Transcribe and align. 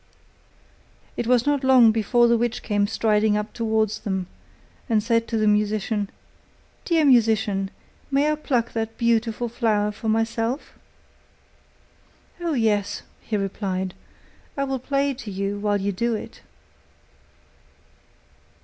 It 1.15 1.27
was 1.27 1.45
not 1.45 1.63
long 1.63 1.91
before 1.91 2.27
the 2.27 2.35
witch 2.35 2.63
came 2.63 2.87
striding 2.87 3.37
up 3.37 3.53
towards 3.53 3.99
them, 3.99 4.25
and 4.89 5.03
said 5.03 5.27
to 5.27 5.37
the 5.37 5.45
musician: 5.45 6.09
'Dear 6.85 7.05
musician, 7.05 7.69
may 8.09 8.31
I 8.31 8.33
pluck 8.33 8.73
that 8.73 8.97
beautiful 8.97 9.47
flower 9.47 9.91
for 9.91 10.09
myself?' 10.09 10.73
'Oh, 12.39 12.53
yes,' 12.53 13.03
he 13.19 13.37
replied, 13.37 13.93
'I 14.57 14.63
will 14.63 14.79
play 14.79 15.13
to 15.13 15.29
you 15.29 15.59
while 15.59 15.79
you 15.79 15.91
do 15.91 16.15
it. 16.15 16.41